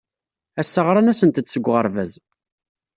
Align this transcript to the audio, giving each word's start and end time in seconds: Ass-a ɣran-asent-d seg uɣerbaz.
Ass-a 0.61 0.81
ɣran-asent-d 0.85 1.47
seg 1.49 1.65
uɣerbaz. 1.69 2.13